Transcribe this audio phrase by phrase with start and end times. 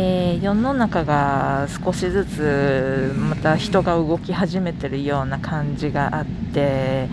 [0.00, 6.24] えー、世の中が少しずつまた人が動き始めてるような感じがあっ
[6.54, 7.08] て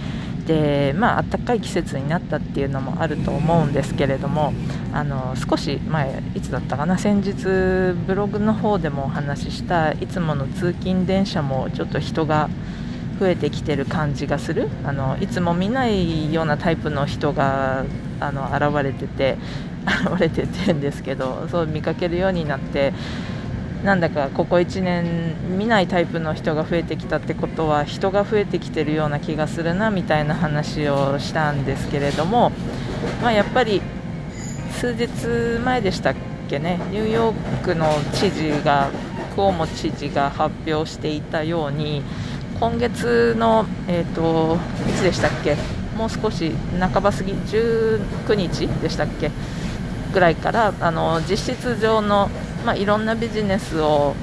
[0.45, 4.53] でまあ暖かい季節になったっていうのもあると思うんですけれども
[4.93, 12.51] あの少し前いつだったかな先日ブログの方でもお話ししたいつもの通勤電車もちょっと人が
[13.19, 14.69] 増えてきてる感じがする。
[14.83, 17.85] あのいつも見ないようなタイプの人が
[18.19, 19.37] あの現れてて
[19.85, 22.93] 現れててんですけどそう見かけるようになって
[23.83, 32.51] なんだかここ1年見ないタイプの人が増えてきたってことは人が増えてきてるような気がするなみたいな話をしたんですけれども、
[33.21, 33.81] まあ、やっぱり
[34.71, 36.15] 数日前でしたっ
[36.49, 38.89] けねニューヨークの知事が
[39.35, 42.01] クオモ知事が発表していたように
[42.59, 44.57] 今月の、えーと、
[44.89, 45.57] いつでしたっけ
[45.97, 49.29] もう少し半ば過ぎ19日でしたっけ
[50.15, 52.29] ぐらいからあの実質上の
[52.65, 54.15] まあ、いろんなビジネスを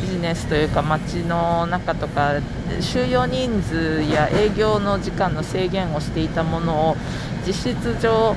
[0.00, 2.34] ビジネスというか街の中とか
[2.80, 6.96] 収容人数や営業の時間の制限をしていたものを
[7.44, 8.36] 実質上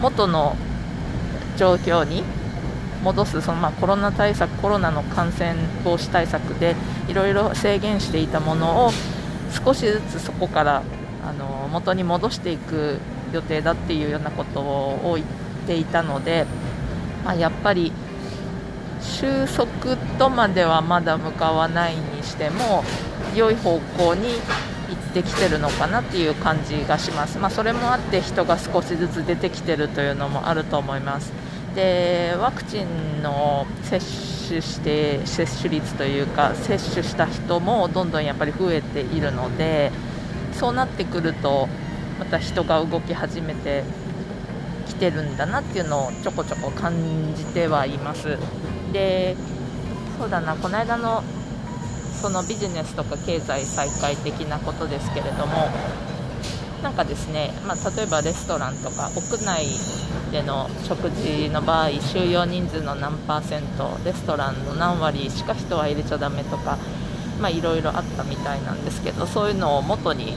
[0.00, 0.56] 元の
[1.56, 2.22] 状況に
[3.02, 6.76] 戻すそのまコロナ対策コロナの感染防止対策で
[7.08, 8.90] いろいろ制限していたものを
[9.64, 10.82] 少しずつそこから
[11.24, 12.98] あの元に戻していく
[13.32, 15.26] 予定だっていうようなことを言っ
[15.66, 16.46] ていたので、
[17.24, 17.92] まあ、やっぱり
[19.00, 22.84] 収束とまではまだ向かわないにしても
[23.34, 24.36] 良い方向に行
[25.10, 31.32] ってきてるのかなっていう感じがします、まあ、それもあって人が少しずつ出てきてるというのもあると思います。
[31.74, 34.00] でワクチンの接
[34.48, 39.92] 種して接種率というか接種した人もどんどんやっぱり増えているので
[40.52, 41.68] そうなってくると
[42.18, 43.84] また人が動き始めて
[44.86, 46.94] きてるんだなっていうのをちょこちょこ感
[47.34, 48.38] じてはいます。
[48.92, 49.36] で
[50.18, 51.22] そうだなこの間の
[52.20, 55.68] そのビジネスとか経済再開的なことですけれども
[56.82, 59.66] なんかですね、まあ、例えばレストランとか屋内
[60.32, 66.78] での食事の場合収容人数の何パーセントレストランの何割しか人は入れちゃだめとか
[67.50, 70.36] いろいろあったみたいなんですけどそういうのを元に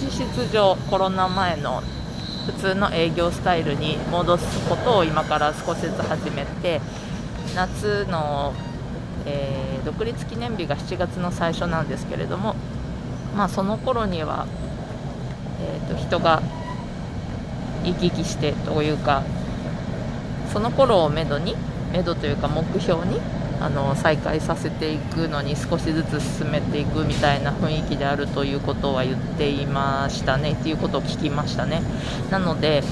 [0.00, 1.82] 実質上コロナ前の
[2.46, 6.80] 普通の営業スタイルに戻すことを今から少しずつ始めて
[7.54, 8.54] 夏の、
[9.26, 12.54] えー、独立記念日が7月の最初なんですけれども、
[13.36, 14.46] まあ、その頃には、
[15.60, 16.42] えーと、人が
[17.84, 19.22] 行き来してというか
[20.52, 21.56] その頃をめどに
[21.92, 23.20] めどというか目標に
[23.64, 30.52] あの再開させていくのに少しずつ進めていくみたいな雰囲気であるということは言っていましたね。
[30.52, 31.82] っていうことを聞きましたね。
[32.30, 32.82] なので、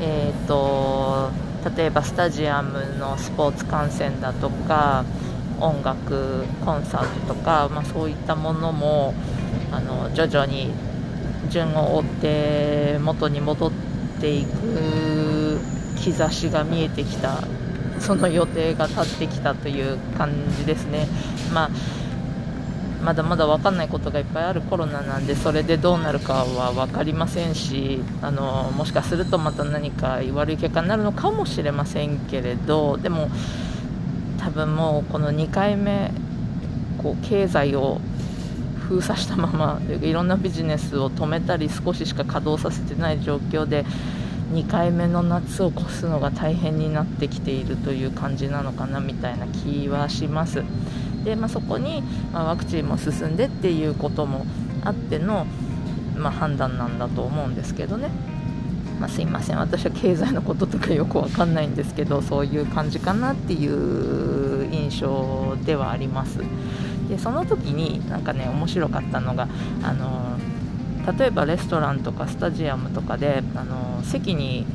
[0.00, 1.30] えーと
[1.76, 5.04] 例えばスタジアムのスポーツ観戦だとか
[5.60, 9.14] 音楽コンサートとか、まあ、そういったものも
[9.70, 10.72] あの徐々に
[11.50, 13.72] 順を追って元に戻っ
[14.20, 15.60] ていく
[16.02, 17.44] 兆しが見えてきた
[18.02, 21.06] その予定が立ってきたという感じですね。
[21.54, 21.70] まあ
[23.02, 33.28] まだまだ分かんないことがいっぱいあるコロナなんでそれでどうなるかは分かりませんしあのもしかするとまた何か悪い結果になるのかもしれませんけれどでも
[34.38, 36.12] 多分もうこの2回目
[37.02, 38.00] こう経済を
[38.88, 43.84] 封鎖したままいろんなビジネスを止めたり少ししか稼働させてない状況で
[44.52, 50.62] 2回目の夏を越すのが大変になってきているという感じなのかなみたいな気はします。
[51.24, 52.02] で、まあ、そこに、
[52.32, 54.44] まあ、ワクチンも進んでっていうことも
[54.84, 55.46] あっての、
[56.16, 58.10] まあ、判断なんだと思うんですけどね。
[59.00, 66.38] まあ、すいません私は経済のこととかよくわかんないんですけどそういう感じかなっていう印象ではあります
[67.08, 69.48] でその時になんかね面白かったのが
[69.82, 70.38] あの
[71.18, 74.66] 例えばレストランとかスタジアムとかであの席に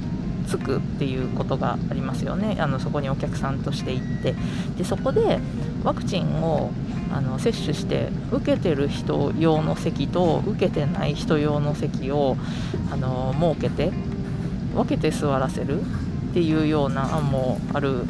[0.48, 2.58] 着くっていうことがありますよね。
[2.60, 4.36] あのそこにお客さんとして行って。
[4.78, 5.40] でそこで
[5.84, 6.72] ワクチンを
[7.14, 12.38] あの接種して受けてる人用の席と受けてない人用の席を
[12.92, 13.92] あの設けて
[14.74, 18.04] 分けて座らせるっていうような案もある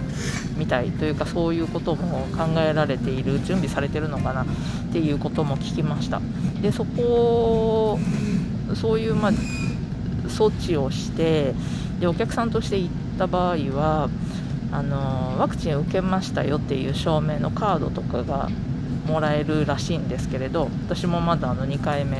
[0.57, 4.45] みたいというかそういうことも考えられている準備されてるのかなっ
[4.91, 6.19] ていうことも聞きました。
[6.61, 7.99] でそこ
[8.75, 9.31] そういう、まあ、
[10.27, 11.53] 措置をして
[11.99, 14.09] でお客さんとして行った場合は
[14.71, 18.49] あのワクチン受けましたよっていう証明のカードとかが
[19.07, 22.17] もらえるらしいんですけれど私もまだあの2回目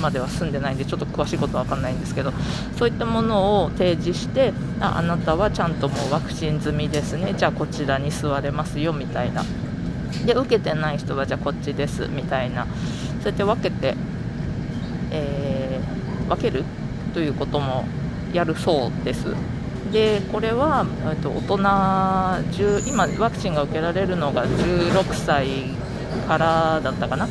[0.00, 2.32] までは住んでないんでちょっと詳しいことは分かんないんですけど
[2.76, 9.44] そういったものを提示してああなたはちゃんともうワクチン済みですねじゃあこちらに座れますよみたいな。
[10.24, 12.66] で受けてない人はじゃあこっちですみたいな。
[13.24, 13.94] そうやって分けて、
[15.10, 16.62] えー、分ける
[17.14, 17.86] ということも
[18.34, 19.34] やるそうです。
[19.92, 20.84] でこれは
[21.22, 25.46] と大人10今ワクチンが受けられるのが16歳
[26.28, 27.26] からだったかな？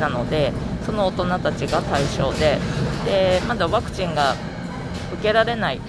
[0.00, 0.52] なので
[0.84, 2.58] その大人たちが対象で。
[3.04, 4.34] でまだワクチンが
[5.14, 5.80] 受けられない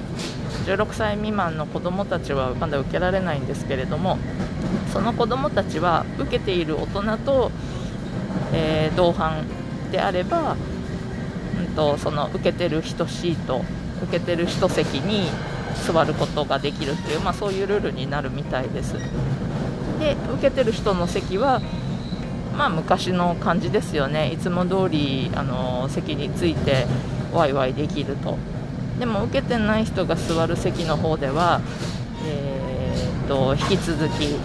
[0.65, 4.17] 16歳未満の子どもたちはまだ受けられないんですけれども
[4.91, 7.51] その子どもたちは受けている大人と、
[8.53, 9.43] えー、同伴
[9.91, 10.55] であれば、
[11.59, 13.63] うんと、その受けてる人シート
[14.03, 15.29] 受けてる人席に
[15.85, 18.95] 座ることができるっていう、まあ、そういうルールになるみたいです。
[19.99, 21.61] で受けてる人の席は
[22.57, 24.31] まあ昔の感じですよね。
[24.31, 26.85] いつも通りあり席について
[27.33, 28.37] ワイワイできると。
[28.99, 31.61] でも受けてない人が座る席の方では、
[32.27, 34.35] えーと、引き続き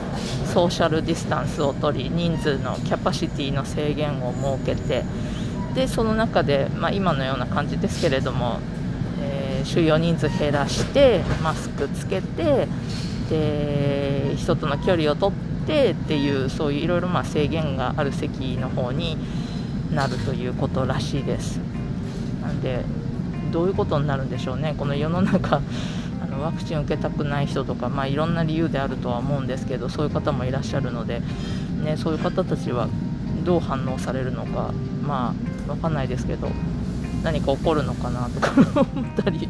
[0.53, 5.05] ソーシャルディスタンスを取り人数のキャパシティの制限を設けて
[5.75, 8.59] でその中で、まあ、今のような感じですけれども、
[9.21, 12.67] えー、収容人数減らしてマスクつけて
[13.29, 19.19] で人との距離を取ってっていうそういういろいろ制限がある席の方に
[19.95, 21.59] なるということらしいです。
[22.43, 22.85] なんで
[23.53, 24.75] どういうことになるんでしょうね。
[24.77, 25.61] この世の中
[26.41, 31.21] ワクチンを受けたくない人とか、まあ、いろんな理由であるとは思うんですけどそういう方もいらっしゃるので、
[31.83, 32.89] ね、そういう方たちは
[33.45, 35.35] どう反応されるのかま
[35.69, 36.49] あ分かんないですけど
[37.23, 39.49] 何か起こるのかなとか 思ったり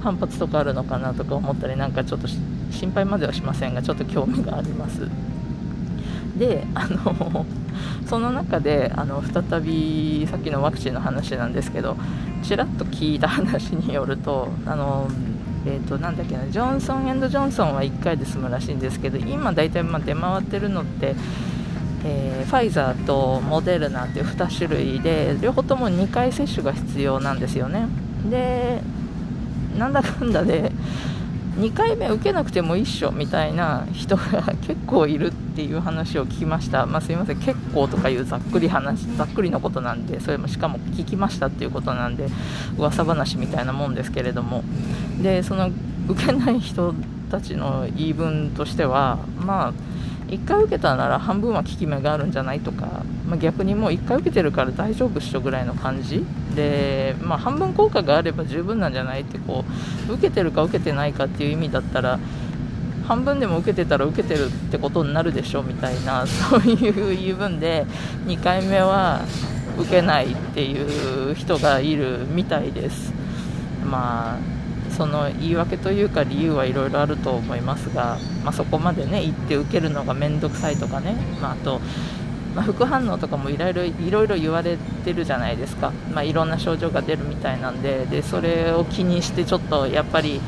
[0.00, 2.28] 反発とかあるのかなとか思ったりなんかちょっと
[2.70, 5.08] 心配まではしませんがちょっと興味があります。
[6.38, 7.44] であの
[8.06, 11.96] その中であの再びさっきのワクチンの話なんですけど
[12.42, 15.08] ちらっと聞いた話によるとあの
[15.66, 21.14] えーと、なだっけなジョンソン・ジョンソンは1回で済むらしいんですけど今、大体ま出回ってるのって、
[22.04, 27.86] えー、ファイザーとモデルナっていう2種類で両方とも2回接種が必要なんですよね。
[28.30, 28.80] で
[29.78, 30.72] なんだかんだで
[31.56, 34.24] 2回目受けなくてもいいっしょみたいな人が
[34.62, 37.38] 結構いるっていう話を聞きました、まあ、すいません。
[37.40, 42.28] 結構とかいうざっくり話ざっくりのことなんでそれもしかも聞きましたっていうことなんで
[42.78, 44.64] 噂話みたいなもんですけれども。
[45.22, 45.70] でその
[46.08, 46.94] 受けない人
[47.30, 49.72] たちの言い分としてはまあ
[50.30, 56.24] 1回受けたなら半分は効き目があるんじゃないとか、まあ、逆にもう1回受けてるから大丈夫っしょぐらいの感じ
[56.54, 59.64] で、まあ、半分効果があれば十分なんじゃないってこ
[60.08, 62.18] う受けてるか受けてないかっていう意味だったら
[63.06, 67.84] 半分でも受けてたら受けてるってことになるでしょみたいな そういう言い分で
[68.26, 69.22] 2回目は
[69.78, 73.12] 受けないっていう人がいるみたいです。
[73.84, 74.59] まあ
[75.00, 81.80] その言い訳というか理由はいろいろあると思いますが、まあ、そこまでね行って受けるのが面倒くさいとかね、まあ、あと、
[82.54, 90.38] まあ、副反応とかもいろいろ言われてるじゃないですか、まあ、いろんな症状が出るみたいなんででそれを気にしてちょっとやっぱり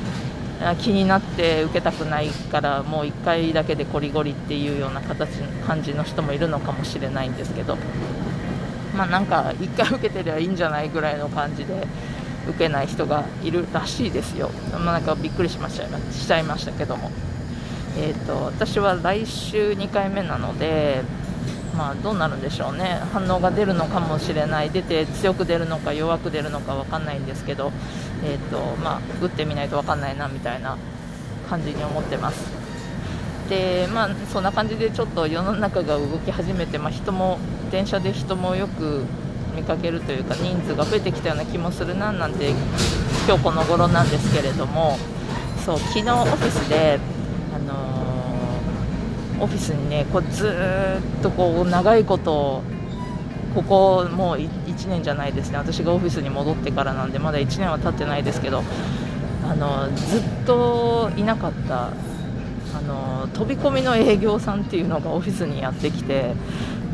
[0.81, 7.79] 気になって受けたくないからもう1回だけでこりごりっていうような形感じの人もいるのかもしれないんですけど。
[8.95, 11.87] まあなんか1回受けてりゃいいんじゃないぐらいの感じで
[12.49, 15.81] 受けない人がいるらしいですよ、まあ、なんかびっくりしまし
[16.13, 17.11] しちゃいましたけども、
[17.99, 21.03] えーと、私は来週2回目なので、
[21.77, 27.73] まあ、どうなるんでしょうね、反応が出るのかもしれない、出て強く出るのか弱く出るのか分かんないんですけど、
[28.25, 30.77] えーとまあ、打ってみないと分かんないなみたいな
[31.49, 32.63] 感じに思ってます。
[33.49, 37.39] でまあ、そんな感じでちょっと世の中が動き始めて、まあ、人も
[37.71, 39.05] 電車で人もよく
[39.55, 42.51] 見かけるというか人数が増えてきたような気もするななんて
[43.27, 44.99] 今日この頃なんですけれども
[45.65, 46.99] そう昨日オフィスで、
[47.55, 52.63] あのー、オフィスにねこうずっとこう長いこと
[53.55, 55.59] ここもう1年じゃないですね。
[55.59, 58.65] 私がオフィスに戻ってからなんでまだ1年は経ってないですけど
[59.45, 61.89] あのずっといなかった
[62.75, 66.35] あの飛び込みの営業さんっていうのがオフィスにやってきて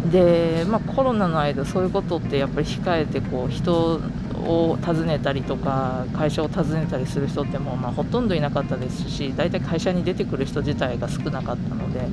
[0.07, 4.01] で、まあ、コロナの間そういうことってやっぱり控えてこう人
[4.35, 12.09] を訪ねたりとか会社を訪ねたりする人ってもう、まあ、ほとんどいなかったですし大体会社に出てくる人自体が少なかったので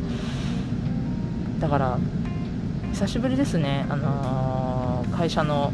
[1.59, 1.99] だから
[2.91, 5.71] 久しぶりですね、あのー、会社の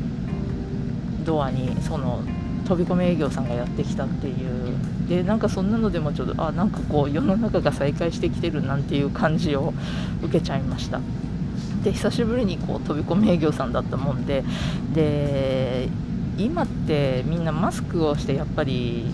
[1.23, 2.23] ドアにその
[2.67, 4.75] 飛び込み営業さんがやってきたっていう。
[5.07, 9.73] でなんかそんなのでもちょっとあなんかこう世の中が再開してきてるなんていう感じを
[10.23, 11.01] 受けちゃいました。
[11.83, 14.43] で久しぶりにこう飛び込み営業さんだったもんで
[14.93, 15.89] で
[16.37, 19.11] 今ってみんなマスクをしてやっぱり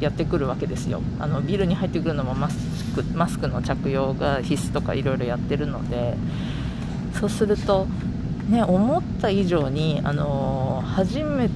[0.00, 1.00] やってくるわけですよ。
[1.20, 6.16] あのビルに入ってくるのもマスクマスクの着用が必須とかいろいろやってるので
[7.18, 7.86] そうすると
[8.48, 11.48] ね思った以上にあの初め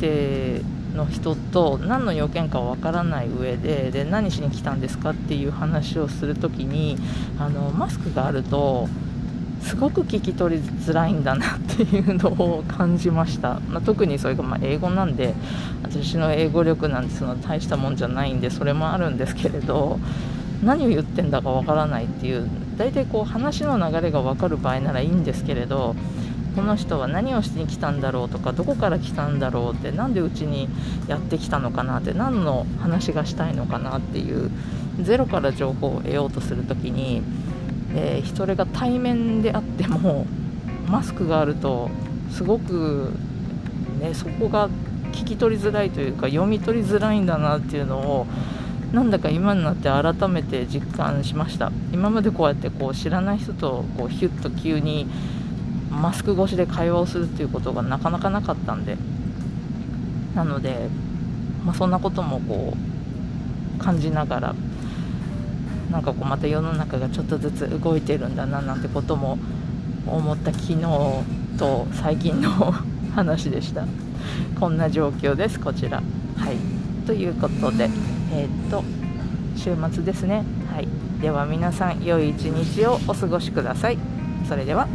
[0.00, 0.62] て
[0.94, 6.96] の人と何の要件かわからない上でで何しに来たんですかっていう話をする時に
[7.38, 8.88] あのマスクがあると
[9.62, 15.34] すごく聞き取りづらいんだなっていうのを感じました、 まあ、特にそれがま英語なんで
[15.82, 19.98] 私の英語力なんてその大したもんじゃないんでそれもあるんですけれど
[20.62, 25.94] 何を言ってんだかわからないっていう大体こう話の流れが分かる場合ならいいんですけれど
[26.56, 30.68] この人は何をしに来たんだろうとかどこから来たんだろうって何でうちに
[31.06, 34.50] やってきたのかなって何の話がしたいのかなっていう
[35.00, 37.22] ゼロから情報を得ようとする時に
[37.94, 40.26] えー、それが対面であっても
[40.88, 41.90] マスクがあると
[42.30, 43.12] すごく、
[44.00, 44.68] ね、そこが
[45.12, 48.26] 聞き取りづらいというか読み取りづらいんだなっていうのを
[48.92, 51.70] なんだか今になって改めて実感しました。
[51.92, 55.06] 今までこうやってこう知らない人とこうヒュッと急に
[55.90, 58.96] マスク越しで会話をするっていうことがなかなかなかったんで
[60.34, 60.88] なので、
[61.64, 62.74] まあ、そんなこともこ
[63.76, 64.54] う感じながら
[65.90, 69.38] なんかこうまた世の中がちょっとずつ動いてるんだななんてことも
[70.06, 70.82] 思った昨日
[71.58, 72.50] と最近の
[73.14, 73.84] 話でした。
[74.58, 76.02] こんな状況ですこちら。
[76.36, 76.56] はい。
[77.06, 77.88] ということで
[78.32, 78.84] えー、っと
[79.56, 80.44] 週末ですね。
[80.72, 80.88] はい。
[81.20, 83.98] では皆さん良い一日をお過ごしください。
[84.48, 84.88] それでは。